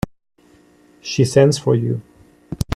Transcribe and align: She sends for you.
She 1.01 1.23
sends 1.25 1.59
for 1.59 1.75
you. 1.75 2.01